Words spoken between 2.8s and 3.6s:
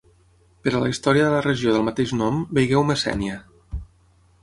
Messènia.